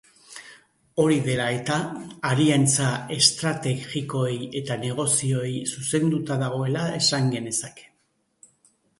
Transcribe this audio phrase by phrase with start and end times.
[1.01, 1.75] Hori dela eta,
[2.29, 7.87] aliantza estrategikoei eta negozioei zuzenduta dagoela esan genezake.